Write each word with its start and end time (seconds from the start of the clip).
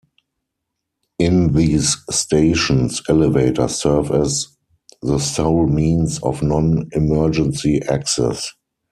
In 1.19 1.53
these 1.53 1.95
stations, 2.09 3.03
elevators 3.07 3.75
serve 3.75 4.09
as 4.09 4.47
the 5.03 5.19
sole 5.19 5.67
means 5.67 6.17
of 6.23 6.41
non-emergency 6.41 7.81
access. 7.87 8.51